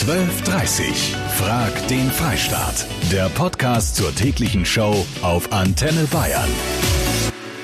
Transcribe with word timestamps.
12.30 0.00 1.14
Frag 1.36 1.88
den 1.88 2.10
Freistaat. 2.10 2.86
Der 3.12 3.28
Podcast 3.28 3.96
zur 3.96 4.14
täglichen 4.14 4.64
Show 4.64 5.04
auf 5.20 5.52
Antenne 5.52 6.04
Bayern. 6.10 6.48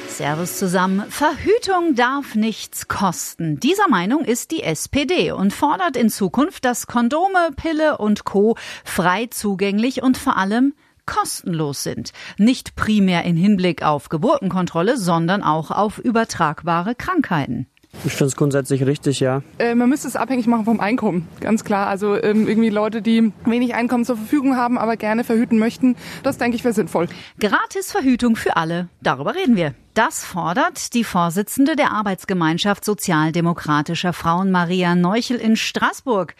Servus 0.06 0.58
zusammen. 0.58 1.06
Verhütung 1.08 1.94
darf 1.94 2.34
nichts 2.34 2.88
kosten. 2.88 3.58
Dieser 3.58 3.88
Meinung 3.88 4.22
ist 4.22 4.50
die 4.50 4.62
SPD 4.62 5.32
und 5.32 5.54
fordert 5.54 5.96
in 5.96 6.10
Zukunft, 6.10 6.66
dass 6.66 6.86
Kondome, 6.86 7.52
Pille 7.56 7.96
und 7.96 8.26
Co. 8.26 8.58
frei 8.84 9.28
zugänglich 9.30 10.02
und 10.02 10.18
vor 10.18 10.36
allem 10.36 10.74
kostenlos 11.06 11.84
sind. 11.84 12.12
Nicht 12.36 12.76
primär 12.76 13.24
in 13.24 13.36
Hinblick 13.36 13.82
auf 13.82 14.10
Geburtenkontrolle, 14.10 14.98
sondern 14.98 15.42
auch 15.42 15.70
auf 15.70 15.96
übertragbare 15.96 16.94
Krankheiten. 16.94 17.66
Ich 18.04 18.12
finde 18.12 18.26
es 18.26 18.36
grundsätzlich 18.36 18.86
richtig, 18.86 19.20
ja. 19.20 19.42
Äh, 19.58 19.74
man 19.74 19.88
müsste 19.88 20.08
es 20.08 20.16
abhängig 20.16 20.46
machen 20.46 20.64
vom 20.64 20.80
Einkommen, 20.80 21.28
ganz 21.40 21.64
klar. 21.64 21.88
Also 21.88 22.14
ähm, 22.14 22.46
irgendwie 22.46 22.70
Leute, 22.70 23.02
die 23.02 23.32
wenig 23.44 23.74
Einkommen 23.74 24.04
zur 24.04 24.16
Verfügung 24.16 24.56
haben, 24.56 24.78
aber 24.78 24.96
gerne 24.96 25.24
verhüten 25.24 25.58
möchten, 25.58 25.96
das 26.22 26.38
denke 26.38 26.56
ich 26.56 26.64
wäre 26.64 26.74
sinnvoll. 26.74 27.08
Gratis 27.40 27.90
Verhütung 27.92 28.36
für 28.36 28.56
alle, 28.56 28.88
darüber 29.02 29.34
reden 29.34 29.56
wir. 29.56 29.74
Das 29.94 30.24
fordert 30.24 30.94
die 30.94 31.04
Vorsitzende 31.04 31.74
der 31.74 31.90
Arbeitsgemeinschaft 31.90 32.84
sozialdemokratischer 32.84 34.12
Frauen 34.12 34.50
Maria 34.50 34.94
Neuchel 34.94 35.38
in 35.38 35.56
Straßburg. 35.56 36.34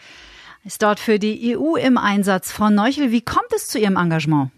Ist 0.63 0.83
dort 0.83 0.99
für 0.99 1.17
die 1.17 1.57
EU 1.57 1.75
im 1.75 1.97
Einsatz. 1.97 2.51
Frau 2.51 2.69
Neuchel, 2.69 3.11
wie 3.11 3.21
kommt 3.21 3.51
es 3.55 3.67
zu 3.67 3.79
Ihrem 3.79 3.95
Engagement? 3.95 4.51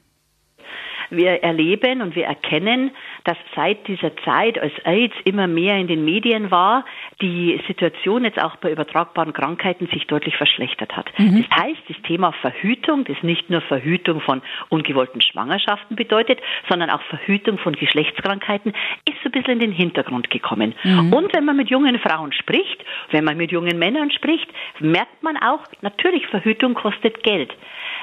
Wir 1.11 1.43
erleben 1.43 2.01
und 2.01 2.15
wir 2.15 2.25
erkennen, 2.25 2.91
dass 3.29 3.37
seit 3.55 3.87
dieser 3.87 4.17
Zeit, 4.25 4.57
als 4.57 4.73
AIDS 4.85 5.13
immer 5.23 5.45
mehr 5.45 5.77
in 5.77 5.85
den 5.85 6.03
Medien 6.03 6.49
war, 6.49 6.83
die 7.21 7.61
Situation 7.67 8.23
jetzt 8.23 8.41
auch 8.41 8.55
bei 8.55 8.71
übertragbaren 8.71 9.33
Krankheiten 9.33 9.85
sich 9.93 10.07
deutlich 10.07 10.35
verschlechtert 10.35 10.97
hat. 10.97 11.11
Mhm. 11.19 11.45
Das 11.47 11.63
heißt, 11.63 11.81
das 11.87 12.01
Thema 12.07 12.31
Verhütung, 12.31 13.03
das 13.03 13.21
nicht 13.21 13.51
nur 13.51 13.61
Verhütung 13.61 14.19
von 14.21 14.41
ungewollten 14.69 15.21
Schwangerschaften 15.21 15.95
bedeutet, 15.95 16.39
sondern 16.67 16.89
auch 16.89 17.03
Verhütung 17.03 17.59
von 17.59 17.73
Geschlechtskrankheiten, 17.73 18.73
ist 19.07 19.17
so 19.21 19.29
ein 19.29 19.31
bisschen 19.31 19.53
in 19.53 19.59
den 19.59 19.73
Hintergrund 19.73 20.31
gekommen. 20.31 20.73
Mhm. 20.83 21.13
Und 21.13 21.35
wenn 21.35 21.45
man 21.45 21.55
mit 21.55 21.69
jungen 21.69 21.99
Frauen 21.99 22.31
spricht, 22.31 22.83
wenn 23.11 23.25
man 23.25 23.37
mit 23.37 23.51
jungen 23.51 23.77
Männern 23.77 24.09
spricht, 24.09 24.49
merkt 24.79 25.21
man 25.21 25.37
auch, 25.37 25.59
natürlich 25.81 26.25
Verhütung 26.25 26.73
kostet 26.73 27.21
Geld. 27.21 27.53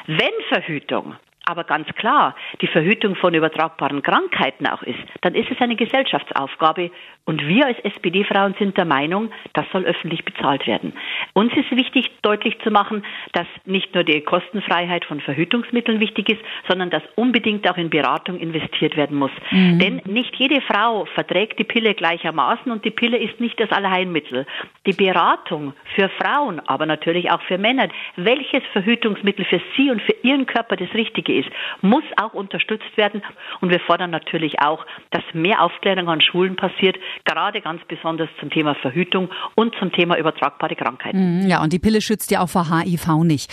Wenn 0.06 0.30
Verhütung 0.50 1.16
aber 1.46 1.64
ganz 1.64 1.88
klar 1.94 2.34
die 2.60 2.66
Verhütung 2.66 3.14
von 3.16 3.32
übertragbaren 3.34 4.02
Krankheiten 4.02 4.66
auch 4.66 4.82
ist, 4.82 4.98
dann 5.22 5.34
ist 5.34 5.50
es 5.50 5.60
eine 5.60 5.76
Gesellschaftsaufgabe 5.76 6.90
und 7.24 7.46
wir 7.46 7.66
als 7.66 7.78
SPD-Frauen 7.80 8.54
sind 8.56 8.76
der 8.76 8.84
Meinung, 8.84 9.30
das 9.52 9.66
soll 9.72 9.84
öffentlich 9.84 10.24
bezahlt 10.24 10.64
werden. 10.68 10.92
Uns 11.32 11.52
ist 11.56 11.70
wichtig, 11.72 12.10
deutlich 12.22 12.56
zu 12.60 12.70
machen, 12.70 13.04
dass 13.32 13.46
nicht 13.64 13.94
nur 13.94 14.04
die 14.04 14.20
Kostenfreiheit 14.20 15.04
von 15.04 15.20
Verhütungsmitteln 15.20 15.98
wichtig 15.98 16.28
ist, 16.28 16.40
sondern 16.68 16.90
dass 16.90 17.02
unbedingt 17.16 17.68
auch 17.68 17.76
in 17.76 17.90
Beratung 17.90 18.38
investiert 18.38 18.96
werden 18.96 19.18
muss. 19.18 19.32
Mhm. 19.50 19.78
Denn 19.80 20.02
nicht 20.04 20.36
jede 20.36 20.60
Frau 20.60 21.04
verträgt 21.14 21.58
die 21.58 21.64
Pille 21.64 21.94
gleichermaßen 21.94 22.70
und 22.70 22.84
die 22.84 22.92
Pille 22.92 23.18
ist 23.18 23.40
nicht 23.40 23.58
das 23.58 23.72
Allheilmittel. 23.72 24.46
Die 24.86 24.92
Beratung 24.92 25.74
für 25.96 26.08
Frauen, 26.08 26.60
aber 26.60 26.86
natürlich 26.86 27.32
auch 27.32 27.42
für 27.42 27.58
Männer, 27.58 27.88
welches 28.14 28.62
Verhütungsmittel 28.72 29.44
für 29.44 29.60
sie 29.76 29.90
und 29.90 30.00
für 30.02 30.14
ihren 30.22 30.46
Körper 30.46 30.76
das 30.76 30.94
Richtige 30.94 31.35
ist, 31.36 31.48
muss 31.82 32.04
auch 32.16 32.34
unterstützt 32.34 32.96
werden. 32.96 33.22
Und 33.60 33.70
wir 33.70 33.80
fordern 33.80 34.10
natürlich 34.10 34.60
auch, 34.60 34.84
dass 35.10 35.22
mehr 35.32 35.62
Aufklärung 35.62 36.08
an 36.08 36.20
Schulen 36.20 36.56
passiert, 36.56 36.96
gerade 37.24 37.60
ganz 37.60 37.82
besonders 37.88 38.28
zum 38.40 38.50
Thema 38.50 38.74
Verhütung 38.74 39.30
und 39.54 39.74
zum 39.78 39.92
Thema 39.92 40.18
übertragbare 40.18 40.76
Krankheiten. 40.76 41.40
Mhm, 41.40 41.48
ja, 41.48 41.62
und 41.62 41.72
die 41.72 41.78
Pille 41.78 42.00
schützt 42.00 42.30
ja 42.30 42.40
auch 42.40 42.48
vor 42.48 42.66
HIV 42.70 43.24
nicht. 43.24 43.52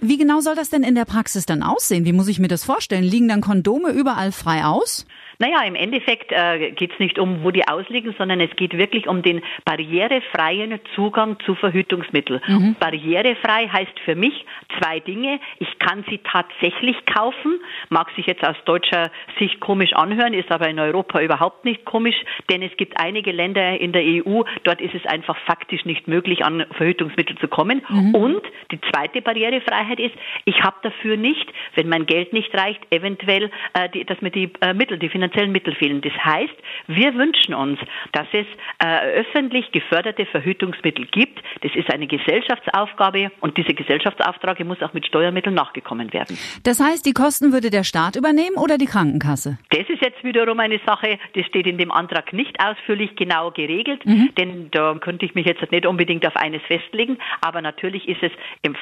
Wie 0.00 0.18
genau 0.18 0.40
soll 0.40 0.54
das 0.54 0.70
denn 0.70 0.82
in 0.82 0.94
der 0.94 1.04
Praxis 1.04 1.46
dann 1.46 1.62
aussehen? 1.62 2.04
Wie 2.04 2.12
muss 2.12 2.28
ich 2.28 2.38
mir 2.38 2.48
das 2.48 2.64
vorstellen? 2.64 3.04
Liegen 3.04 3.28
dann 3.28 3.40
Kondome 3.40 3.90
überall 3.90 4.32
frei 4.32 4.64
aus? 4.64 5.06
Naja, 5.40 5.62
im 5.64 5.76
Endeffekt 5.76 6.32
äh, 6.32 6.72
geht 6.72 6.92
es 6.92 6.98
nicht 6.98 7.18
um, 7.18 7.44
wo 7.44 7.52
die 7.52 7.66
ausliegen, 7.66 8.14
sondern 8.18 8.40
es 8.40 8.50
geht 8.56 8.76
wirklich 8.76 9.06
um 9.08 9.22
den 9.22 9.40
barrierefreien 9.64 10.80
Zugang 10.96 11.38
zu 11.46 11.54
Verhütungsmitteln. 11.54 12.40
Mhm. 12.46 12.76
Barrierefrei 12.80 13.68
heißt 13.68 14.00
für 14.04 14.16
mich 14.16 14.44
zwei 14.78 14.98
Dinge. 14.98 15.38
Ich 15.58 15.78
kann 15.78 16.04
sie 16.08 16.18
tatsächlich 16.18 16.96
kaufen, 17.06 17.60
mag 17.88 18.10
sich 18.16 18.26
jetzt 18.26 18.44
aus 18.44 18.56
deutscher 18.64 19.10
Sicht 19.38 19.60
komisch 19.60 19.92
anhören, 19.92 20.34
ist 20.34 20.50
aber 20.50 20.68
in 20.68 20.80
Europa 20.80 21.20
überhaupt 21.20 21.64
nicht 21.64 21.84
komisch, 21.84 22.16
denn 22.50 22.62
es 22.62 22.76
gibt 22.76 23.00
einige 23.00 23.30
Länder 23.30 23.78
in 23.80 23.92
der 23.92 24.02
EU, 24.02 24.42
dort 24.64 24.80
ist 24.80 24.94
es 24.94 25.06
einfach 25.06 25.36
faktisch 25.46 25.84
nicht 25.84 26.08
möglich, 26.08 26.44
an 26.44 26.66
Verhütungsmittel 26.72 27.36
zu 27.38 27.46
kommen. 27.46 27.82
Mhm. 27.88 28.14
Und 28.14 28.42
die 28.72 28.80
zweite 28.90 29.22
Barrierefreiheit 29.22 30.00
ist, 30.00 30.14
ich 30.46 30.62
habe 30.62 30.76
dafür 30.82 31.16
nicht, 31.16 31.46
wenn 31.76 31.88
mein 31.88 32.06
Geld 32.06 32.32
nicht 32.32 32.52
reicht, 32.54 32.80
eventuell, 32.90 33.50
äh, 33.74 33.88
die, 33.90 34.04
dass 34.04 34.20
mir 34.20 34.30
die 34.30 34.50
äh, 34.60 34.74
Mittel, 34.74 34.98
die 34.98 35.08
finanziellen 35.28 35.52
Mittel 35.52 35.74
fehlen. 35.74 36.00
Das 36.00 36.12
heißt, 36.12 36.54
wir 36.86 37.14
wünschen 37.14 37.54
uns, 37.54 37.78
dass 38.12 38.26
es 38.32 38.46
äh, 38.78 39.20
öffentlich 39.20 39.70
geförderte 39.72 40.26
Verhütungsmittel 40.26 41.06
gibt. 41.06 41.40
Das 41.62 41.74
ist 41.74 41.92
eine 41.92 42.06
Gesellschaftsaufgabe 42.06 43.30
und 43.40 43.56
diese 43.56 43.74
Gesellschaftsauftrage 43.74 44.64
muss 44.64 44.82
auch 44.82 44.92
mit 44.92 45.06
Steuermitteln 45.06 45.54
nachgekommen 45.54 46.12
werden. 46.12 46.38
Das 46.64 46.80
heißt, 46.80 47.04
die 47.04 47.12
Kosten 47.12 47.52
würde 47.52 47.70
der 47.70 47.84
Staat 47.84 48.16
übernehmen 48.16 48.56
oder 48.56 48.78
die 48.78 48.86
Krankenkasse? 48.86 49.58
Das 49.70 49.88
ist 49.88 50.02
jetzt 50.02 50.22
wiederum 50.24 50.58
eine 50.60 50.80
Sache, 50.86 51.18
das 51.34 51.46
steht 51.46 51.66
in 51.66 51.78
dem 51.78 51.90
Antrag 51.90 52.32
nicht 52.32 52.56
ausführlich 52.60 53.16
genau 53.16 53.50
geregelt, 53.50 54.04
mhm. 54.06 54.30
denn 54.36 54.70
da 54.70 54.94
könnte 55.00 55.26
ich 55.26 55.34
mich 55.34 55.46
jetzt 55.46 55.70
nicht 55.70 55.86
unbedingt 55.86 56.26
auf 56.26 56.36
eines 56.36 56.62
festlegen, 56.62 57.18
aber 57.40 57.60
natürlich 57.60 58.08
ist 58.08 58.22
es 58.22 58.32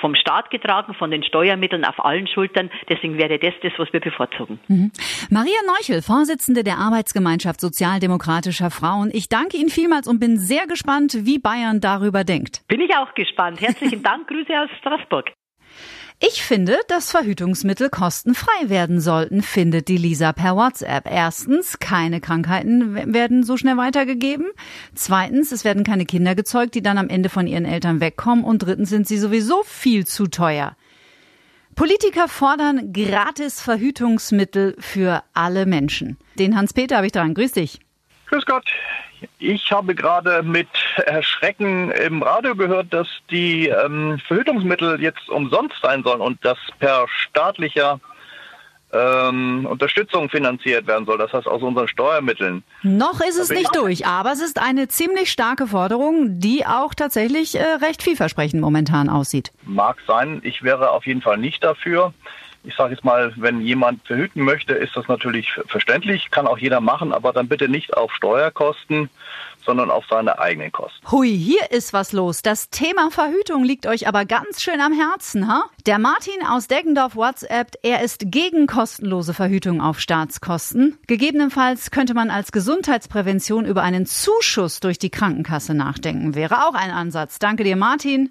vom 0.01 0.15
Staat 0.15 0.51
getragen, 0.51 0.95
von 0.95 1.11
den 1.11 1.23
Steuermitteln 1.23 1.85
auf 1.85 2.05
allen 2.05 2.27
Schultern, 2.27 2.71
deswegen 2.89 3.19
wäre 3.19 3.39
das 3.39 3.55
das, 3.63 3.73
was 3.79 3.93
wir 3.93 4.01
bevorzugen. 4.01 4.59
Mhm. 4.69 4.91
Maria 5.31 5.59
Neuchel, 5.67 6.03
Vorsitzende 6.03 6.36
Vorsitzende 6.37 6.65
der 6.65 6.77
Arbeitsgemeinschaft 6.77 7.63
sozialdemokratischer 7.63 8.71
Frauen. 8.71 9.09
Ich 9.11 9.31
danke 9.31 9.57
Ihnen 9.57 9.71
vielmals 9.71 10.07
und 10.07 10.21
bin 10.21 10.39
sehr 10.39 10.67
gespannt, 10.67 11.17
wie 11.25 11.39
Bayern 11.39 11.81
darüber 11.81 12.25
denkt. 12.25 12.61
Bin 12.69 12.83
ich 12.83 12.95
auch 12.95 13.15
gespannt. 13.15 13.63
Herzlichen 13.63 14.03
Dank. 14.03 14.27
Grüße 14.29 14.53
aus 14.53 14.69
Straßburg. 14.81 15.33
Ich 16.21 16.43
finde, 16.43 16.79
dass 16.89 17.11
Verhütungsmittel 17.11 17.89
kostenfrei 17.89 18.69
werden 18.69 19.01
sollten, 19.01 19.41
findet 19.41 19.89
die 19.89 19.97
Lisa 19.97 20.35
per 20.35 20.57
WhatsApp. 20.57 21.11
Erstens, 21.11 21.79
keine 21.79 22.21
Krankheiten 22.21 23.15
werden 23.15 23.43
so 23.43 23.57
schnell 23.57 23.79
weitergegeben. 23.79 24.49
Zweitens, 24.95 25.53
es 25.53 25.65
werden 25.65 25.85
keine 25.85 26.05
Kinder 26.05 26.35
gezeugt, 26.35 26.75
die 26.75 26.83
dann 26.83 26.99
am 26.99 27.09
Ende 27.09 27.31
von 27.31 27.47
ihren 27.47 27.65
Eltern 27.65 28.01
wegkommen. 28.01 28.45
Und 28.45 28.59
drittens 28.59 28.91
sind 28.91 29.09
sie 29.09 29.17
sowieso 29.17 29.63
viel 29.63 30.07
zu 30.07 30.27
teuer. 30.27 30.77
Politiker 31.77 32.27
fordern 32.27 32.95
gratis 32.95 33.61
Verhütungsmittel 33.61 34.77
für 34.79 35.23
alle 35.35 35.67
Menschen. 35.67 36.17
Den 36.39 36.57
Hans-Peter 36.57 36.97
habe 36.97 37.07
ich 37.07 37.13
dran. 37.13 37.35
Grüß 37.35 37.53
dich. 37.53 37.81
Grüß 38.31 38.47
Gott. 38.47 38.65
Ich 39.39 39.71
habe 39.71 39.95
gerade 39.95 40.43
mit 40.43 40.69
Erschrecken 41.05 41.91
im 41.91 42.23
Radio 42.23 42.57
gehört, 42.57 42.95
dass 42.95 43.07
die 43.31 43.69
ähm, 43.69 44.19
Verhütungsmittel 44.27 45.03
jetzt 45.03 45.29
umsonst 45.29 45.77
sein 45.83 46.03
sollen 46.03 46.23
und 46.23 46.43
das 46.43 46.57
per 46.79 47.07
staatlicher 47.09 48.01
ähm, 48.97 49.67
Unterstützung 49.69 50.29
finanziert 50.29 50.87
werden 50.87 51.07
soll, 51.07 51.19
das 51.19 51.33
heißt 51.33 51.47
aus 51.47 51.63
unseren 51.63 51.89
Steuermitteln. 51.89 52.63
Noch 52.83 53.21
ist 53.21 53.39
es 53.39 53.51
nicht 53.51 53.75
durch, 53.75 54.07
aber 54.07 54.33
es 54.33 54.41
ist 54.41 54.61
eine 54.61 54.89
ziemlich 54.89 55.31
starke 55.31 55.67
Forderung, 55.67 56.41
die 56.41 56.67
auch 56.67 56.95
tatsächlich 56.95 57.57
äh, 57.57 57.63
recht 57.83 58.03
vielversprechend 58.03 58.61
momentan 58.61 59.09
aussieht. 59.09 59.53
Mag 59.65 59.99
sein, 60.07 60.41
ich 60.45 60.63
wäre 60.63 60.91
auf 60.91 61.07
jeden 61.07 61.23
Fall 61.23 61.39
nicht 61.39 61.63
dafür. 61.63 62.15
Ich 62.67 62.75
sage 62.75 62.95
jetzt 62.95 63.05
mal, 63.05 63.33
wenn 63.37 63.61
jemand 63.61 64.05
verhüten 64.07 64.43
möchte, 64.43 64.75
ist 64.75 64.97
das 64.97 65.07
natürlich 65.07 65.49
verständlich, 65.69 66.31
kann 66.33 66.49
auch 66.49 66.59
jeder 66.59 66.81
machen, 66.81 67.13
aber 67.13 67.33
dann 67.33 67.47
bitte 67.47 67.69
nicht 67.69 67.97
auf 67.97 68.13
Steuerkosten, 68.13 69.09
sondern 69.67 69.91
auf 69.91 70.05
seine 70.09 70.39
eigenen 70.39 70.73
Kosten. 70.73 71.11
Hui, 71.11 71.37
hier 71.37 71.71
ist 71.71 71.93
was 71.93 72.13
los. 72.13 72.41
Das 72.41 72.71
Thema 72.71 73.11
Verhütung 73.11 73.65
liegt 73.65 73.87
euch 73.87 74.09
aber 74.09 74.25
ganz 74.25 74.63
schön 74.63 74.81
am 74.81 74.93
Herzen, 74.93 75.49
ha? 75.49 75.65
Der 75.87 75.99
Martin 75.99 76.47
aus 76.49 76.69
Deggendorf 76.69 77.17
WhatsApp, 77.17 77.73
er 77.83 78.03
ist 78.03 78.31
gegen 78.31 78.67
kostenlose 78.67 79.35
Verhütung 79.35 79.81
auf 79.81 80.01
Staatskosten. 80.01 80.99
Gegebenenfalls 81.07 81.91
könnte 81.91 82.15
man 82.15 82.31
als 82.31 82.53
Gesundheitsprävention 82.53 83.67
über 83.67 83.83
einen 83.83 84.07
Zuschuss 84.07 84.81
durch 84.81 84.99
die 84.99 85.11
Krankenkasse 85.11 85.75
nachdenken. 85.75 86.35
Wäre 86.35 86.67
auch 86.67 86.75
ein 86.75 86.91
Ansatz. 86.91 87.39
Danke 87.39 87.65
dir, 87.65 87.77
Martin. 87.77 88.31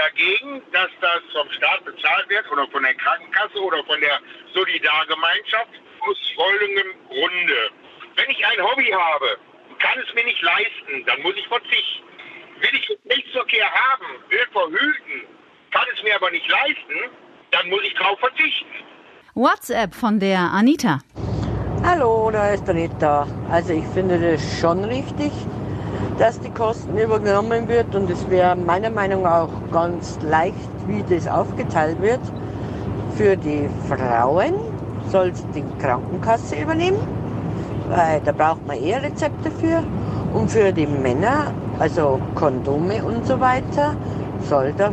Dagegen, 0.00 0.62
dass 0.72 0.88
das 1.02 1.20
vom 1.30 1.50
Staat 1.50 1.84
bezahlt 1.84 2.26
wird 2.28 2.50
oder 2.50 2.66
von 2.68 2.82
der 2.82 2.94
Krankenkasse 2.94 3.60
oder 3.60 3.84
von 3.84 4.00
der 4.00 4.18
Solidargemeinschaft 4.54 5.76
aus 6.00 6.16
folgendem 6.34 6.94
Grunde. 7.08 7.70
Wenn 8.16 8.30
ich 8.30 8.46
ein 8.46 8.64
Hobby 8.64 8.90
habe, 8.90 9.36
kann 9.78 9.98
es 9.98 10.14
mir 10.14 10.24
nicht 10.24 10.40
leisten, 10.40 11.04
dann 11.04 11.20
muss 11.20 11.34
ich 11.36 11.46
verzichten. 11.48 12.04
Will 12.60 12.70
ich 12.72 12.88
Rechtsverkehr 13.10 13.70
haben, 13.70 14.06
will 14.30 14.46
verhüten, 14.52 15.28
kann 15.70 15.86
es 15.94 16.02
mir 16.02 16.14
aber 16.14 16.30
nicht 16.30 16.48
leisten, 16.48 17.10
dann 17.50 17.68
muss 17.68 17.82
ich 17.82 17.92
darauf 17.94 18.18
verzichten. 18.20 18.84
WhatsApp 19.34 19.94
von 19.94 20.18
der 20.18 20.38
Anita. 20.38 21.00
Hallo, 21.84 22.30
da 22.30 22.54
ist 22.54 22.66
Anita. 22.70 23.26
Also 23.50 23.74
ich 23.74 23.86
finde 23.92 24.18
das 24.18 24.60
schon 24.60 24.82
richtig, 24.84 25.32
dass 26.20 26.38
die 26.38 26.50
Kosten 26.50 26.98
übernommen 26.98 27.66
wird 27.66 27.94
und 27.94 28.10
es 28.10 28.28
wäre 28.28 28.54
meiner 28.54 28.90
Meinung 28.90 29.22
nach 29.22 29.48
auch 29.48 29.72
ganz 29.72 30.18
leicht, 30.22 30.54
wie 30.86 31.02
das 31.08 31.26
aufgeteilt 31.26 32.00
wird. 32.02 32.20
Für 33.16 33.38
die 33.38 33.70
Frauen 33.88 34.52
soll 35.08 35.28
es 35.28 35.42
die 35.54 35.64
Krankenkasse 35.80 36.56
übernehmen, 36.56 36.98
weil 37.88 38.20
da 38.20 38.32
braucht 38.32 38.66
man 38.66 38.76
eher 38.76 39.02
Rezepte 39.02 39.50
für. 39.50 39.82
Und 40.34 40.50
für 40.50 40.70
die 40.74 40.86
Männer, 40.86 41.54
also 41.78 42.20
Kondome 42.34 43.02
und 43.02 43.26
so 43.26 43.40
weiter, 43.40 43.96
soll 44.46 44.74
der, 44.74 44.92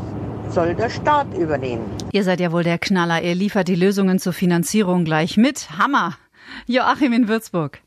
soll 0.49 0.75
der 0.75 0.89
Staat 0.89 1.27
übernehmen. 1.37 1.83
Ihr 2.13 2.23
seid 2.23 2.39
ja 2.39 2.53
wohl 2.53 2.63
der 2.63 2.77
Knaller. 2.77 3.21
Ihr 3.21 3.35
liefert 3.35 3.67
die 3.67 3.75
Lösungen 3.75 4.17
zur 4.19 4.31
Finanzierung 4.31 5.03
gleich 5.03 5.35
mit. 5.35 5.77
Hammer. 5.77 6.13
Joachim 6.67 7.11
in 7.11 7.27
Würzburg. 7.27 7.81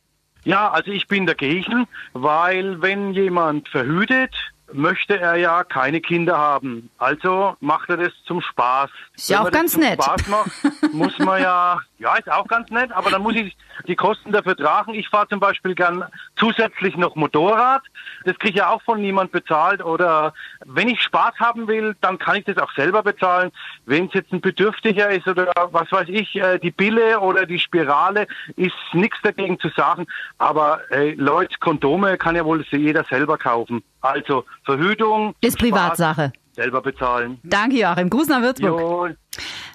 Ja, 0.45 0.71
also 0.71 0.91
ich 0.91 1.07
bin 1.09 1.27
dagegen, 1.27 1.87
weil 2.13 2.81
wenn 2.81 3.13
jemand 3.13 3.69
verhütet, 3.69 4.35
möchte 4.73 5.19
er 5.19 5.37
ja 5.37 5.65
keine 5.65 6.01
Kinder 6.01 6.39
haben. 6.39 6.91
Also 6.99 7.57
macht 7.61 7.89
er 7.91 7.99
das 7.99 8.13
zum 8.25 8.41
Spaß. 8.41 8.91
Ist 9.15 9.31
ja 9.31 9.43
auch 9.43 9.51
ganz 9.51 9.77
nett. 9.77 10.03
Spaß 10.03 10.29
macht, 10.29 10.51
muss 10.93 11.19
man 11.19 11.43
ja, 11.43 11.81
ja, 11.99 12.17
ist 12.17 12.31
auch 12.31 12.47
ganz 12.47 12.71
nett, 12.71 12.93
aber 12.93 13.11
dann 13.11 13.23
muss 13.23 13.35
ich 13.35 13.57
die 13.87 13.97
Kosten 13.97 14.33
dafür 14.33 14.57
tragen. 14.57 14.95
Ich 14.95 15.09
fahre 15.09 15.29
zum 15.29 15.41
Beispiel 15.41 15.75
gern 15.75 16.05
zusätzlich 16.37 16.97
noch 16.97 17.17
Motorrad. 17.17 17.83
Das 18.25 18.39
kriege 18.39 18.51
ich 18.51 18.57
ja 18.57 18.71
auch 18.71 18.83
von 18.83 19.01
niemand 19.01 19.33
bezahlt. 19.33 19.85
Oder 19.85 20.33
wenn 20.65 20.89
ich 20.89 21.03
Spaß 21.03 21.35
haben 21.39 21.69
will, 21.69 21.97
dann 22.01 22.19
kann 22.19 22.37
ich 22.37 22.45
das 22.45 22.59
auch 22.59 22.73
selber 22.73 23.03
bezahlen. 23.03 23.51
Wenn 23.87 24.07
es 24.07 24.15
jetzt 24.15 24.33
ein 24.33 24.41
Bedürftiger 24.41 25.11
ist 25.11 25.27
oder 25.27 25.53
was 25.73 25.91
weiß 25.91 26.09
ich, 26.09 26.37
äh, 26.37 26.59
die 26.59 26.71
Pille 26.71 27.21
oder 27.21 27.47
die 27.47 27.59
Spirale, 27.59 28.27
ist 28.57 28.75
nichts 28.93 29.19
dagegen 29.23 29.59
zu 29.59 29.69
sagen. 29.71 30.07
Aber 30.39 30.81
äh, 30.91 31.13
Leute, 31.15 31.59
Kondome 31.59 32.17
kann 32.19 32.37
ja 32.37 32.45
wohl 32.45 32.65
jeder 32.71 33.05
selber 33.05 33.39
kaufen. 33.39 33.83
Also 34.01 34.45
Verhütung 34.65 35.35
Ist 35.41 35.59
Privatsache. 35.59 36.33
selber 36.55 36.83
bezahlen. 36.83 37.39
Danke, 37.45 37.79
Joachim. 37.79 38.11
Gruß 38.11 38.29
nach 38.29 38.43
Würzburg. 38.43 38.81
Jo, 38.81 39.09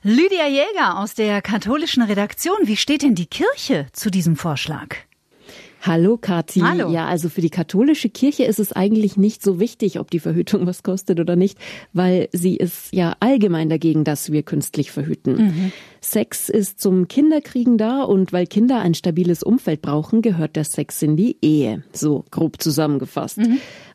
Lydia 0.03 0.47
Jäger 0.47 0.99
aus 0.99 1.15
der 1.15 1.41
katholischen 1.41 2.03
Redaktion. 2.03 2.57
Wie 2.63 2.77
steht 2.77 3.01
denn 3.01 3.15
die 3.15 3.25
Kirche 3.25 3.87
zu 3.93 4.11
diesem 4.11 4.35
Vorschlag? 4.35 4.95
Hallo 5.81 6.17
Kathi. 6.17 6.61
Hallo. 6.61 6.89
Ja, 6.91 7.05
also 7.05 7.29
für 7.29 7.41
die 7.41 7.51
katholische 7.51 8.09
Kirche 8.09 8.43
ist 8.43 8.57
es 8.59 8.71
eigentlich 8.71 9.17
nicht 9.17 9.43
so 9.43 9.59
wichtig, 9.59 9.99
ob 9.99 10.09
die 10.09 10.19
Verhütung 10.19 10.65
was 10.65 10.81
kostet 10.81 11.19
oder 11.19 11.35
nicht, 11.35 11.59
weil 11.93 12.27
sie 12.31 12.55
ist 12.55 12.91
ja 12.91 13.15
allgemein 13.19 13.69
dagegen, 13.69 14.03
dass 14.03 14.31
wir 14.31 14.41
künstlich 14.41 14.91
verhüten. 14.91 15.71
Sex 16.11 16.49
ist 16.49 16.79
zum 16.79 17.07
Kinderkriegen 17.07 17.79
da 17.79 18.03
und 18.03 18.31
weil 18.31 18.45
Kinder 18.45 18.79
ein 18.79 18.93
stabiles 18.93 19.41
Umfeld 19.41 19.81
brauchen, 19.81 20.21
gehört 20.21 20.55
der 20.55 20.63
Sex 20.63 21.01
in 21.01 21.17
die 21.17 21.37
Ehe. 21.41 21.83
So 21.93 22.25
grob 22.29 22.61
zusammengefasst. 22.61 23.39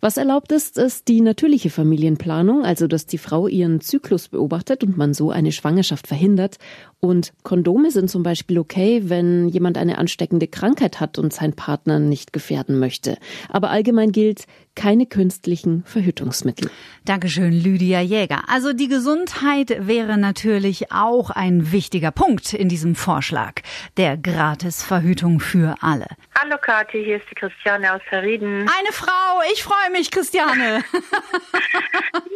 Was 0.01 0.17
erlaubt 0.17 0.51
ist, 0.51 0.77
ist 0.77 1.07
die 1.07 1.21
natürliche 1.21 1.71
Familienplanung, 1.71 2.65
also 2.65 2.89
dass 2.89 3.07
die 3.07 3.19
Frau 3.19 3.47
ihren 3.47 3.81
Zyklus 3.81 4.29
beobachtet 4.29 4.83
und 4.83 4.97
man 4.97 5.15
so 5.15 5.31
eine 5.31 5.53
Schwangerschaft 5.53 6.09
verhindert. 6.09 6.57
Und 6.99 7.33
Kondome 7.45 7.91
sind 7.93 8.11
zum 8.11 8.25
Beispiel 8.25 8.59
okay, 8.59 9.03
wenn 9.05 9.49
jemand 9.49 9.79
eine 9.79 9.97
ansteckende 9.97 10.49
Krankheit 10.49 10.99
hat 10.99 11.17
und 11.17 11.33
sein 11.33 11.53
Partner 11.53 12.01
nicht 12.01 12.33
gefährden 12.33 12.79
möchte. 12.79 13.19
Aber 13.49 13.71
allgemein 13.71 14.11
gilt, 14.11 14.47
keine 14.75 15.07
künstlichen 15.07 15.85
Verhütungsmittel. 15.85 16.71
Dankeschön, 17.05 17.53
Lydia 17.53 18.01
Jäger. 18.01 18.43
Also 18.49 18.73
die 18.73 18.89
Gesundheit 18.89 19.87
wäre 19.87 20.17
natürlich 20.19 20.93
auch 20.93 21.31
ein 21.31 21.73
wichtiger 21.73 22.11
Punkt 22.11 22.53
in 22.55 22.69
diesem 22.69 22.95
Vorschlag 22.95 23.61
der 23.97 24.17
Gratisverhütung 24.17 25.41
für 25.41 25.77
alle. 25.81 26.07
Hallo 26.39 26.57
Kathi, 26.61 27.05
hier 27.05 27.17
ist 27.17 27.27
die 27.31 27.35
Christiane 27.35 27.93
aus 27.95 28.01
Verrieden. 28.09 28.61
Eine 28.61 28.93
Frau, 28.93 29.43
ich 29.53 29.63
freue 29.63 29.91
mich, 29.93 30.11
Christiane. 30.11 30.85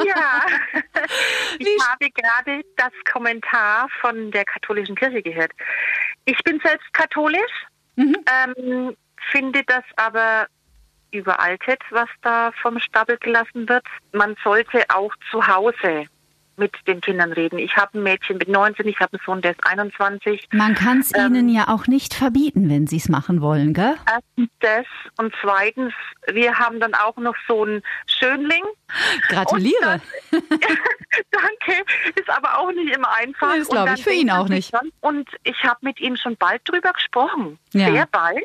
Ja, 0.05 0.43
ich 1.59 1.69
habe 1.89 2.11
gerade 2.11 2.63
das 2.77 2.93
Kommentar 3.11 3.89
von 4.01 4.31
der 4.31 4.45
katholischen 4.45 4.97
Kirche 4.97 5.23
gehört. 5.23 5.53
Ich 6.25 6.39
bin 6.45 6.61
selbst 6.63 6.93
katholisch, 6.93 7.53
ähm, 7.97 8.97
finde 9.31 9.63
das 9.67 9.85
aber 9.97 10.47
überaltet, 11.15 11.81
was 11.91 12.09
da 12.23 12.53
vom 12.61 12.79
Stapel 12.79 13.17
gelassen 13.19 13.69
wird. 13.69 13.85
Man 14.13 14.37
sollte 14.43 14.85
auch 14.89 15.13
zu 15.31 15.47
Hause 15.47 16.07
mit 16.57 16.73
den 16.87 17.01
Kindern 17.01 17.33
reden. 17.33 17.59
Ich 17.59 17.77
habe 17.77 17.99
ein 17.99 18.03
Mädchen 18.03 18.39
mit 18.39 18.49
19, 18.49 18.87
ich 18.87 19.01
habe 19.01 19.15
einen 19.15 19.23
Sohn, 19.25 19.43
der 19.43 19.53
ist 19.53 19.67
21. 19.67 20.49
Man 20.53 20.75
kann 20.75 21.01
es 21.01 21.13
Ähm, 21.15 21.35
ihnen 21.35 21.49
ja 21.49 21.69
auch 21.69 21.87
nicht 21.87 22.15
verbieten, 22.15 22.69
wenn 22.69 22.87
sie 22.87 22.97
es 22.97 23.09
machen 23.09 23.41
wollen, 23.41 23.75
gell? 23.75 23.97
Erstens 24.07 24.51
das 24.61 24.87
und 25.19 25.35
zweitens, 25.41 25.93
wir 26.33 26.59
haben 26.59 26.81
dann 26.81 26.95
auch 26.95 27.17
noch 27.17 27.35
so 27.49 27.65
einen 27.65 27.83
Schönling. 28.07 28.63
Gratuliere. 29.29 30.01
Danke, 30.31 31.83
ist 32.15 32.31
aber 32.31 32.59
auch 32.59 32.71
nicht 32.73 32.95
immer 32.95 33.09
einfach. 33.17 33.55
Das 33.57 33.69
glaub 33.69 33.81
Und 33.81 33.87
dann 33.87 33.97
ich, 33.97 34.05
für 34.05 34.13
ihn 34.13 34.31
auch 34.31 34.49
nicht. 34.49 34.73
Und 35.01 35.29
ich 35.43 35.65
habe 35.65 35.79
mit 35.83 36.01
ihm 36.01 36.17
schon 36.17 36.37
bald 36.37 36.63
drüber 36.65 36.93
gesprochen. 36.93 37.59
Ja. 37.73 37.91
Sehr 37.91 38.07
bald, 38.07 38.45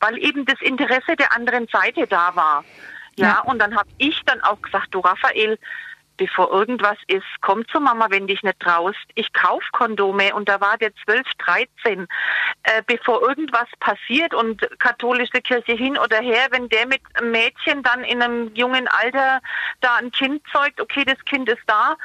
weil 0.00 0.18
eben 0.18 0.44
das 0.44 0.60
Interesse 0.60 1.16
der 1.16 1.32
anderen 1.32 1.66
Seite 1.68 2.06
da 2.06 2.34
war. 2.34 2.64
Ja, 3.16 3.26
Ja. 3.26 3.40
und 3.40 3.58
dann 3.60 3.76
habe 3.76 3.88
ich 3.98 4.20
dann 4.26 4.40
auch 4.42 4.60
gesagt, 4.60 4.88
du 4.90 5.00
Raphael, 5.00 5.58
bevor 6.16 6.50
irgendwas 6.52 6.96
ist, 7.08 7.26
komm 7.40 7.66
zu 7.68 7.80
Mama, 7.80 8.06
wenn 8.10 8.26
dich 8.26 8.42
nicht 8.42 8.60
traust. 8.60 9.04
Ich 9.14 9.32
kauf 9.32 9.62
Kondome 9.72 10.34
und 10.34 10.48
da 10.48 10.60
war 10.60 10.78
der 10.78 10.94
12, 11.04 11.26
13. 11.38 12.06
Äh, 12.62 12.82
bevor 12.86 13.20
irgendwas 13.22 13.66
passiert 13.80 14.32
und 14.32 14.62
katholische 14.78 15.40
Kirche 15.42 15.72
hin 15.72 15.98
oder 15.98 16.18
her, 16.18 16.46
wenn 16.50 16.68
der 16.68 16.86
mit 16.86 17.00
einem 17.14 17.32
Mädchen 17.32 17.82
dann 17.82 18.04
in 18.04 18.22
einem 18.22 18.54
jungen 18.54 18.86
Alter 18.88 19.40
da 19.80 19.96
ein 19.96 20.12
Kind 20.12 20.42
zeugt, 20.52 20.80
okay, 20.80 21.04
das 21.04 21.18
Kind 21.24 21.48
ist 21.48 21.62
da, 21.66 21.96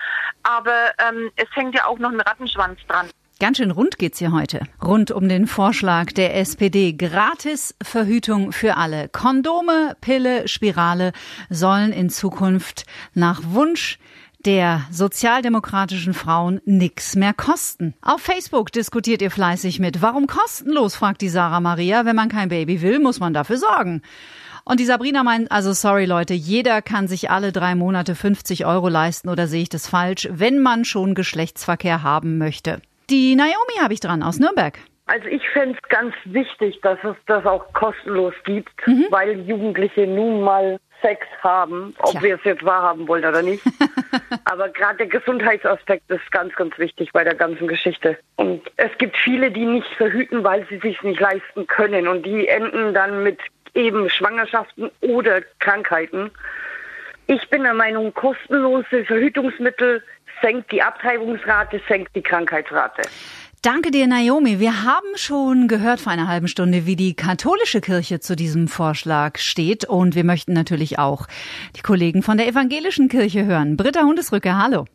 aber 0.43 0.91
ähm, 1.07 1.31
es 1.35 1.47
hängt 1.55 1.75
ja 1.75 1.85
auch 1.85 1.99
noch 1.99 2.11
ein 2.11 2.21
Rattenschwanz 2.21 2.79
dran. 2.87 3.09
Ganz 3.41 3.55
schön 3.55 3.71
rund 3.71 3.97
geht's 3.97 4.19
hier 4.19 4.33
heute. 4.33 4.63
Rund 4.83 5.11
um 5.11 5.29
den 5.29 5.47
Vorschlag 5.47 6.11
der 6.11 6.35
SPD. 6.35 6.91
Gratis 6.91 7.73
Verhütung 7.81 8.51
für 8.51 8.75
alle. 8.75 9.07
Kondome, 9.07 9.95
Pille, 10.01 10.49
Spirale 10.49 11.13
sollen 11.49 11.93
in 11.93 12.09
Zukunft 12.09 12.85
nach 13.13 13.41
Wunsch 13.45 13.97
der 14.45 14.81
sozialdemokratischen 14.91 16.13
Frauen 16.13 16.59
nix 16.65 17.15
mehr 17.15 17.33
kosten. 17.33 17.93
Auf 18.01 18.19
Facebook 18.19 18.73
diskutiert 18.73 19.21
ihr 19.21 19.31
fleißig 19.31 19.79
mit. 19.79 20.01
Warum 20.01 20.27
kostenlos, 20.27 20.95
fragt 20.95 21.21
die 21.21 21.29
Sarah 21.29 21.61
Maria. 21.61 22.03
Wenn 22.03 22.17
man 22.17 22.27
kein 22.27 22.49
Baby 22.49 22.81
will, 22.81 22.99
muss 22.99 23.21
man 23.21 23.33
dafür 23.33 23.57
sorgen. 23.57 24.01
Und 24.65 24.81
die 24.81 24.85
Sabrina 24.85 25.23
meint, 25.23 25.49
also 25.49 25.71
sorry 25.71 26.03
Leute, 26.03 26.33
jeder 26.33 26.81
kann 26.81 27.07
sich 27.07 27.31
alle 27.31 27.53
drei 27.53 27.73
Monate 27.75 28.15
50 28.15 28.65
Euro 28.65 28.89
leisten 28.89 29.29
oder 29.29 29.47
sehe 29.47 29.61
ich 29.61 29.69
das 29.69 29.87
falsch, 29.87 30.27
wenn 30.29 30.59
man 30.59 30.83
schon 30.83 31.15
Geschlechtsverkehr 31.15 32.03
haben 32.03 32.37
möchte. 32.37 32.81
Die 33.09 33.35
Naomi 33.35 33.79
habe 33.81 33.93
ich 33.93 33.99
dran 33.99 34.21
aus 34.21 34.39
Nürnberg. 34.39 34.77
Also 35.07 35.27
ich 35.27 35.47
fände 35.49 35.75
es 35.81 35.89
ganz 35.89 36.13
wichtig, 36.25 36.79
dass 36.81 36.99
es 37.03 37.15
das 37.25 37.43
auch 37.45 37.73
kostenlos 37.73 38.35
gibt, 38.43 38.69
weil 39.09 39.39
Jugendliche 39.39 40.05
nun 40.05 40.41
mal 40.41 40.79
Sex 41.01 41.25
haben, 41.41 41.95
ob 41.99 42.11
Tja. 42.11 42.21
wir 42.21 42.35
es 42.35 42.43
jetzt 42.43 42.63
wahrhaben 42.63 43.07
wollen 43.07 43.25
oder 43.25 43.41
nicht. 43.41 43.63
Aber 44.45 44.69
gerade 44.69 44.97
der 44.97 45.07
Gesundheitsaspekt 45.07 46.11
ist 46.11 46.31
ganz, 46.31 46.53
ganz 46.55 46.77
wichtig 46.77 47.11
bei 47.11 47.23
der 47.23 47.35
ganzen 47.35 47.67
Geschichte. 47.67 48.17
Und 48.35 48.61
es 48.77 48.95
gibt 48.99 49.17
viele, 49.17 49.49
die 49.49 49.65
nicht 49.65 49.87
verhüten, 49.95 50.43
weil 50.43 50.67
sie 50.67 50.77
sich 50.77 51.01
nicht 51.01 51.19
leisten 51.19 51.65
können. 51.65 52.07
Und 52.07 52.25
die 52.25 52.47
enden 52.47 52.93
dann 52.93 53.23
mit 53.23 53.39
eben 53.73 54.09
Schwangerschaften 54.09 54.91
oder 55.01 55.41
Krankheiten. 55.59 56.31
Ich 57.31 57.47
bin 57.51 57.61
der 57.61 57.75
Meinung, 57.75 58.11
kostenlose 58.15 59.05
Verhütungsmittel 59.05 60.01
senkt 60.41 60.71
die 60.71 60.81
Abtreibungsrate, 60.81 61.79
senkt 61.87 62.15
die 62.15 62.23
Krankheitsrate. 62.23 63.03
Danke 63.61 63.91
dir, 63.91 64.07
Naomi. 64.07 64.59
Wir 64.59 64.83
haben 64.83 65.15
schon 65.15 65.67
gehört 65.67 65.99
vor 65.99 66.11
einer 66.11 66.27
halben 66.27 66.47
Stunde, 66.47 66.87
wie 66.87 66.95
die 66.95 67.13
katholische 67.13 67.81
Kirche 67.81 68.19
zu 68.19 68.35
diesem 68.35 68.67
Vorschlag 68.67 69.37
steht. 69.37 69.85
Und 69.85 70.15
wir 70.15 70.23
möchten 70.23 70.53
natürlich 70.53 70.97
auch 70.97 71.27
die 71.75 71.81
Kollegen 71.81 72.23
von 72.23 72.37
der 72.37 72.47
evangelischen 72.47 73.09
Kirche 73.09 73.45
hören. 73.45 73.77
Britta 73.77 74.01
Hundesrücke, 74.01 74.57
hallo. 74.57 74.85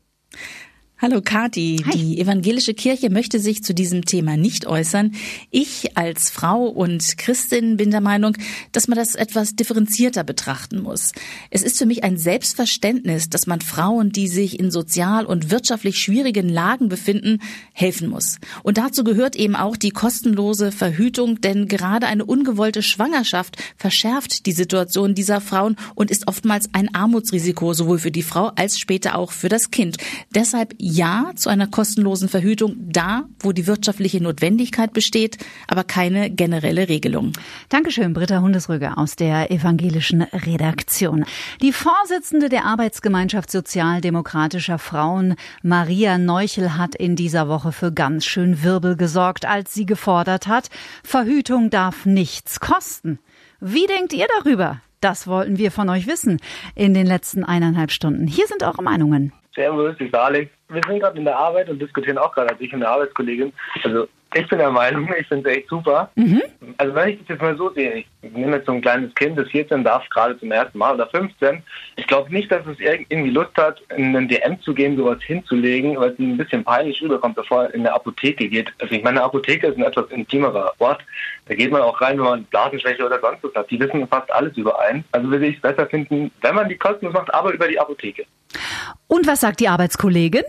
Hallo 1.02 1.20
Kati, 1.20 1.84
die 1.92 2.20
evangelische 2.20 2.72
Kirche 2.72 3.10
möchte 3.10 3.40
sich 3.40 3.64
zu 3.64 3.74
diesem 3.74 4.04
Thema 4.04 4.36
nicht 4.36 4.64
äußern. 4.64 5.10
Ich 5.50 5.96
als 5.96 6.30
Frau 6.30 6.66
und 6.66 7.18
Christin 7.18 7.76
bin 7.76 7.90
der 7.90 8.00
Meinung, 8.00 8.36
dass 8.70 8.86
man 8.86 8.96
das 8.96 9.16
etwas 9.16 9.56
differenzierter 9.56 10.22
betrachten 10.22 10.80
muss. 10.80 11.10
Es 11.50 11.64
ist 11.64 11.78
für 11.78 11.86
mich 11.86 12.04
ein 12.04 12.16
Selbstverständnis, 12.16 13.28
dass 13.28 13.48
man 13.48 13.60
Frauen, 13.60 14.10
die 14.10 14.28
sich 14.28 14.60
in 14.60 14.70
sozial 14.70 15.26
und 15.26 15.50
wirtschaftlich 15.50 15.98
schwierigen 15.98 16.48
Lagen 16.48 16.88
befinden, 16.88 17.40
helfen 17.72 18.08
muss. 18.08 18.38
Und 18.62 18.78
dazu 18.78 19.02
gehört 19.02 19.34
eben 19.34 19.56
auch 19.56 19.76
die 19.76 19.90
kostenlose 19.90 20.70
Verhütung, 20.70 21.40
denn 21.40 21.66
gerade 21.66 22.06
eine 22.06 22.24
ungewollte 22.24 22.82
Schwangerschaft 22.82 23.56
verschärft 23.76 24.46
die 24.46 24.52
Situation 24.52 25.16
dieser 25.16 25.40
Frauen 25.40 25.74
und 25.96 26.12
ist 26.12 26.28
oftmals 26.28 26.68
ein 26.72 26.94
Armutsrisiko 26.94 27.74
sowohl 27.74 27.98
für 27.98 28.12
die 28.12 28.22
Frau 28.22 28.52
als 28.54 28.78
später 28.78 29.18
auch 29.18 29.32
für 29.32 29.48
das 29.48 29.72
Kind. 29.72 29.96
Deshalb 30.32 30.72
Ja 30.86 31.32
zu 31.34 31.48
einer 31.48 31.66
kostenlosen 31.66 32.28
Verhütung 32.28 32.76
da, 32.78 33.24
wo 33.38 33.52
die 33.52 33.66
wirtschaftliche 33.66 34.22
Notwendigkeit 34.22 34.92
besteht, 34.92 35.38
aber 35.66 35.82
keine 35.82 36.28
generelle 36.28 36.90
Regelung. 36.90 37.32
Dankeschön, 37.70 38.12
Britta 38.12 38.42
Hundesrüger 38.42 38.98
aus 38.98 39.16
der 39.16 39.50
evangelischen 39.50 40.20
Redaktion. 40.20 41.24
Die 41.62 41.72
Vorsitzende 41.72 42.50
der 42.50 42.66
Arbeitsgemeinschaft 42.66 43.50
sozialdemokratischer 43.50 44.78
Frauen, 44.78 45.36
Maria 45.62 46.18
Neuchel, 46.18 46.76
hat 46.76 46.94
in 46.94 47.16
dieser 47.16 47.48
Woche 47.48 47.72
für 47.72 47.90
ganz 47.90 48.26
schön 48.26 48.62
Wirbel 48.62 48.98
gesorgt, 48.98 49.46
als 49.46 49.72
sie 49.72 49.86
gefordert 49.86 50.48
hat, 50.48 50.68
Verhütung 51.02 51.70
darf 51.70 52.04
nichts 52.04 52.60
kosten. 52.60 53.18
Wie 53.58 53.86
denkt 53.86 54.12
ihr 54.12 54.26
darüber? 54.38 54.82
Das 55.00 55.26
wollten 55.26 55.56
wir 55.56 55.70
von 55.70 55.88
euch 55.88 56.06
wissen 56.06 56.40
in 56.74 56.92
den 56.92 57.06
letzten 57.06 57.42
eineinhalb 57.42 57.90
Stunden. 57.90 58.26
Hier 58.26 58.46
sind 58.46 58.62
eure 58.62 58.82
Meinungen. 58.82 59.32
Servus, 59.54 59.94
ich 59.98 60.10
bin 60.10 60.14
Alex. 60.20 60.50
Wir 60.74 60.82
sind 60.86 61.00
gerade 61.00 61.18
in 61.18 61.24
der 61.24 61.38
Arbeit 61.38 61.68
und 61.68 61.80
diskutieren 61.80 62.18
auch 62.18 62.32
gerade, 62.32 62.50
als 62.50 62.60
ich 62.60 62.72
und 62.72 62.82
eine 62.82 62.90
Arbeitskollegin. 62.90 63.52
Also 63.82 64.08
ich 64.36 64.48
bin 64.48 64.58
der 64.58 64.70
Meinung, 64.70 65.08
ich 65.16 65.28
finde 65.28 65.48
es 65.48 65.56
echt 65.56 65.68
super. 65.68 66.10
Mhm. 66.16 66.42
Also 66.78 66.94
wenn 66.94 67.10
ich 67.10 67.18
das 67.20 67.28
jetzt 67.28 67.42
mal 67.42 67.56
so 67.56 67.70
sehe, 67.70 68.04
ich 68.22 68.32
nehme 68.32 68.56
jetzt 68.56 68.66
so 68.66 68.72
ein 68.72 68.80
kleines 68.80 69.14
Kind, 69.14 69.38
das 69.38 69.48
14 69.48 69.84
darf 69.84 70.08
gerade 70.08 70.38
zum 70.38 70.50
ersten 70.50 70.76
Mal 70.76 70.94
oder 70.94 71.06
15. 71.06 71.62
Ich 71.96 72.06
glaube 72.06 72.32
nicht, 72.32 72.50
dass 72.50 72.66
es 72.66 72.78
irgendwie 72.80 73.30
Lust 73.30 73.56
hat, 73.56 73.80
in 73.96 74.16
einen 74.16 74.28
DM 74.28 74.60
zu 74.60 74.74
gehen, 74.74 74.96
sowas 74.96 75.22
hinzulegen, 75.22 75.96
weil 75.98 76.10
es 76.10 76.18
ein 76.18 76.36
bisschen 76.36 76.64
peinlich 76.64 77.00
rüberkommt, 77.00 77.36
bevor 77.36 77.64
er 77.64 77.74
in 77.74 77.80
eine 77.80 77.94
Apotheke 77.94 78.48
geht. 78.48 78.72
Also 78.80 78.94
ich 78.94 79.04
meine, 79.04 79.20
eine 79.20 79.26
Apotheke 79.26 79.68
ist 79.68 79.78
ein 79.78 79.84
etwas 79.84 80.10
intimerer 80.10 80.72
Ort. 80.78 81.02
Da 81.46 81.54
geht 81.54 81.70
man 81.70 81.82
auch 81.82 82.00
rein, 82.00 82.18
wenn 82.18 82.24
man 82.24 82.44
Blasenschwäche 82.44 83.06
oder 83.06 83.20
sonst 83.20 83.44
was 83.44 83.54
hat. 83.54 83.70
Die 83.70 83.78
wissen 83.78 84.06
fast 84.08 84.32
alles 84.32 84.56
über 84.56 84.80
einen. 84.80 85.04
Also 85.12 85.30
würde 85.30 85.46
ich 85.46 85.56
es 85.56 85.62
besser 85.62 85.86
finden, 85.86 86.32
wenn 86.40 86.54
man 86.56 86.68
die 86.68 86.76
kostenlos 86.76 87.14
macht, 87.14 87.32
aber 87.32 87.52
über 87.52 87.68
die 87.68 87.78
Apotheke. 87.78 88.24
Und 89.06 89.26
was 89.28 89.40
sagt 89.40 89.60
die 89.60 89.68
Arbeitskollegin? 89.68 90.44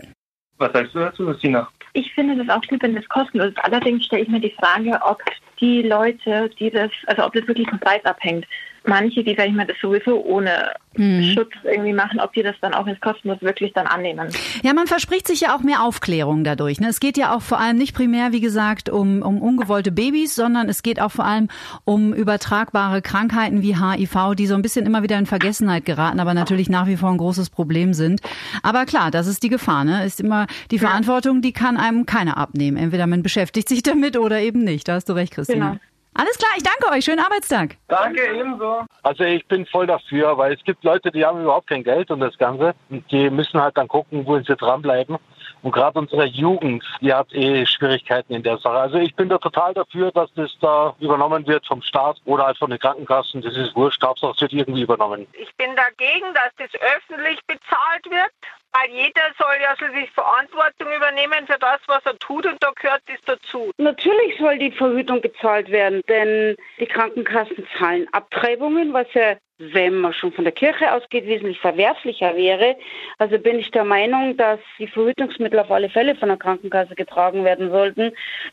Was 0.58 0.72
sagst 0.72 0.94
du 0.94 1.00
dazu, 1.00 1.26
Christina? 1.26 1.68
Ich 1.92 2.12
finde 2.14 2.36
das 2.36 2.48
auch 2.54 2.66
gut, 2.66 2.82
wenn 2.82 2.94
das 2.94 3.08
kostenlos 3.08 3.48
ist. 3.48 3.64
Allerdings 3.64 4.04
stelle 4.04 4.22
ich 4.22 4.28
mir 4.28 4.40
die 4.40 4.54
Frage, 4.58 4.98
ob 5.02 5.22
die 5.60 5.82
Leute, 5.82 6.50
die 6.58 6.70
das, 6.70 6.90
also 7.06 7.24
ob 7.24 7.32
das 7.32 7.46
wirklich 7.46 7.68
vom 7.68 7.80
Preis 7.80 8.04
abhängt. 8.04 8.46
Manche, 8.86 9.24
die, 9.24 9.34
sag 9.36 9.48
ich 9.48 9.54
mal, 9.54 9.66
das 9.66 9.76
sowieso 9.80 10.24
ohne 10.24 10.72
mhm. 10.96 11.34
Schutz 11.34 11.52
irgendwie 11.64 11.92
machen, 11.92 12.20
ob 12.20 12.32
die 12.32 12.42
das 12.42 12.54
dann 12.60 12.74
auch 12.74 12.86
als 12.86 13.00
kostenlos 13.00 13.40
wirklich 13.42 13.72
dann 13.72 13.86
annehmen. 13.86 14.28
Ja, 14.62 14.72
man 14.74 14.86
verspricht 14.86 15.26
sich 15.26 15.40
ja 15.40 15.56
auch 15.56 15.62
mehr 15.62 15.82
Aufklärung 15.82 16.44
dadurch. 16.44 16.80
Ne? 16.80 16.88
Es 16.88 17.00
geht 17.00 17.18
ja 17.18 17.34
auch 17.34 17.42
vor 17.42 17.58
allem 17.58 17.76
nicht 17.76 17.94
primär, 17.94 18.32
wie 18.32 18.40
gesagt, 18.40 18.88
um, 18.88 19.22
um 19.22 19.42
ungewollte 19.42 19.92
Babys, 19.92 20.34
sondern 20.34 20.68
es 20.68 20.82
geht 20.82 21.00
auch 21.00 21.10
vor 21.10 21.24
allem 21.24 21.48
um 21.84 22.12
übertragbare 22.12 23.02
Krankheiten 23.02 23.62
wie 23.62 23.76
HIV, 23.76 24.34
die 24.36 24.46
so 24.46 24.54
ein 24.54 24.62
bisschen 24.62 24.86
immer 24.86 25.02
wieder 25.02 25.18
in 25.18 25.26
Vergessenheit 25.26 25.84
geraten, 25.84 26.20
aber 26.20 26.34
natürlich 26.34 26.68
nach 26.68 26.86
wie 26.86 26.96
vor 26.96 27.10
ein 27.10 27.18
großes 27.18 27.50
Problem 27.50 27.94
sind. 27.94 28.20
Aber 28.62 28.84
klar, 28.84 29.10
das 29.10 29.26
ist 29.26 29.42
die 29.42 29.48
Gefahr. 29.48 29.84
Ne? 29.84 30.04
Ist 30.04 30.20
immer 30.20 30.46
die 30.70 30.78
Verantwortung, 30.78 31.42
die 31.42 31.52
kann 31.52 31.76
einem 31.76 32.06
keiner 32.06 32.36
abnehmen. 32.36 32.76
Entweder 32.76 33.06
man 33.06 33.22
beschäftigt 33.22 33.68
sich 33.68 33.82
damit 33.82 34.16
oder 34.16 34.40
eben 34.40 34.64
nicht. 34.64 34.88
Da 34.88 34.94
hast 34.94 35.08
du 35.08 35.12
recht, 35.12 35.32
Christina. 35.32 35.70
Genau. 35.70 35.80
Alles 36.18 36.38
klar, 36.38 36.50
ich 36.56 36.62
danke 36.62 36.90
euch. 36.90 37.04
Schönen 37.04 37.20
Arbeitstag. 37.20 37.76
Danke, 37.88 38.22
ebenso. 38.34 38.86
Also 39.02 39.24
ich 39.24 39.46
bin 39.48 39.66
voll 39.66 39.86
dafür, 39.86 40.38
weil 40.38 40.54
es 40.54 40.64
gibt 40.64 40.82
Leute, 40.82 41.10
die 41.10 41.24
haben 41.26 41.42
überhaupt 41.42 41.66
kein 41.66 41.84
Geld 41.84 42.10
und 42.10 42.20
das 42.20 42.36
Ganze. 42.38 42.74
Und 42.88 43.10
die 43.12 43.28
müssen 43.28 43.60
halt 43.60 43.76
dann 43.76 43.86
gucken, 43.86 44.26
wo 44.26 44.38
sie 44.38 44.56
dranbleiben. 44.56 45.18
Und 45.62 45.72
gerade 45.72 45.98
unsere 45.98 46.24
Jugend, 46.24 46.84
die 47.00 47.12
hat 47.12 47.32
eh 47.34 47.66
Schwierigkeiten 47.66 48.32
in 48.32 48.42
der 48.42 48.56
Sache. 48.58 48.78
Also 48.78 48.96
ich 48.96 49.14
bin 49.14 49.28
da 49.28 49.36
total 49.36 49.74
dafür, 49.74 50.10
dass 50.12 50.32
das 50.34 50.56
da 50.60 50.94
übernommen 51.00 51.46
wird 51.46 51.66
vom 51.66 51.82
Staat 51.82 52.16
oder 52.24 52.46
halt 52.46 52.56
von 52.56 52.70
den 52.70 52.78
Krankenkassen. 52.78 53.42
Das 53.42 53.54
ist 53.54 53.74
wurscht, 53.76 54.02
Hauptsache 54.02 54.32
es 54.34 54.40
wird 54.40 54.52
irgendwie 54.52 54.82
übernommen. 54.82 55.26
Ich 55.32 55.54
bin 55.56 55.74
dagegen, 55.76 56.32
dass 56.32 56.52
das 56.56 56.80
öffentlich 56.80 57.40
bezahlt 57.46 58.06
wird. 58.08 58.32
Weil 58.78 58.90
jeder 58.90 59.22
soll 59.38 59.56
ja 59.62 59.74
sich 59.76 60.10
Verantwortung 60.10 60.92
übernehmen 60.94 61.46
für 61.46 61.58
das, 61.58 61.80
was 61.86 62.04
er 62.04 62.18
tut 62.18 62.44
und 62.44 62.62
da 62.62 62.70
gehört 62.74 63.02
das 63.06 63.20
dazu. 63.24 63.70
Natürlich 63.78 64.36
soll 64.38 64.58
die 64.58 64.70
Verhütung 64.70 65.22
bezahlt 65.22 65.70
werden, 65.70 66.02
denn 66.08 66.56
die 66.78 66.86
Krankenkassen 66.86 67.66
zahlen 67.78 68.06
Abtreibungen, 68.12 68.92
was 68.92 69.06
ja 69.14 69.36
wenn 69.58 70.00
man 70.00 70.12
schon 70.12 70.32
von 70.32 70.44
der 70.44 70.52
Kirche 70.52 70.92
ausgeht, 70.92 71.26
wesentlich 71.26 71.58
verwerflicher 71.58 72.36
wäre. 72.36 72.76
Also 73.18 73.38
bin 73.38 73.58
ich 73.58 73.70
der 73.70 73.84
Meinung, 73.84 74.36
dass 74.36 74.60
die 74.78 74.86
Verhütungsmittel 74.86 75.58
auf 75.58 75.70
alle 75.70 75.88
Fälle 75.88 76.14
von 76.14 76.28
der 76.28 76.36
Krankenkasse 76.36 76.94
getragen 76.94 77.44
werden 77.44 77.70
sollten. 77.70 78.12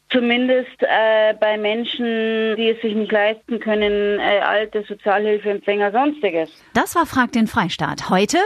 Zumindest 0.10 0.82
äh, 0.82 1.34
bei 1.40 1.58
Menschen, 1.58 2.56
die 2.56 2.70
es 2.70 2.82
sich 2.82 2.96
nicht 2.96 3.12
leisten 3.12 3.60
können, 3.60 4.20
äh, 4.20 4.40
alte 4.40 4.84
Sozialhilfeempfänger, 4.84 5.92
sonstiges. 5.92 6.64
Das 6.74 6.96
war 6.96 7.06
Frag 7.06 7.34
den 7.34 7.48
Freistaat. 7.48 8.10
Heute, 8.10 8.38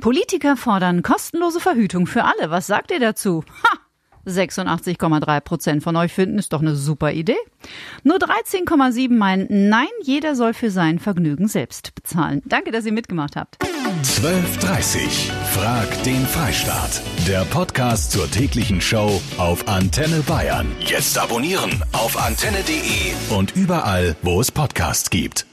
Politiker 0.00 0.56
fordern 0.56 1.02
kostenlose 1.24 1.58
Verhütung 1.58 2.06
für 2.06 2.24
alle. 2.24 2.50
Was 2.50 2.66
sagt 2.66 2.90
ihr 2.90 3.00
dazu? 3.00 3.44
Ha! 3.62 3.78
86,3 4.26 5.40
Prozent 5.40 5.82
von 5.82 5.96
euch 5.96 6.12
finden, 6.12 6.38
ist 6.38 6.52
doch 6.52 6.60
eine 6.60 6.74
super 6.74 7.12
Idee. 7.12 7.36
Nur 8.02 8.16
13,7 8.16 9.12
meinen, 9.12 9.46
nein, 9.68 9.88
jeder 10.02 10.34
soll 10.34 10.54
für 10.54 10.70
sein 10.70 10.98
Vergnügen 10.98 11.46
selbst 11.46 11.94
bezahlen. 11.94 12.42
Danke, 12.46 12.72
dass 12.72 12.86
ihr 12.86 12.92
mitgemacht 12.92 13.36
habt. 13.36 13.58
12.30 14.02 15.30
Frag 15.52 16.02
den 16.04 16.26
Freistaat. 16.26 17.02
Der 17.26 17.44
Podcast 17.46 18.12
zur 18.12 18.30
täglichen 18.30 18.80
Show 18.80 19.20
auf 19.36 19.66
Antenne 19.68 20.20
Bayern. 20.26 20.72
Jetzt 20.80 21.18
abonnieren 21.18 21.82
auf 21.92 22.18
antenne.de 22.18 23.36
und 23.36 23.54
überall, 23.56 24.16
wo 24.22 24.40
es 24.40 24.50
Podcasts 24.50 25.10
gibt. 25.10 25.46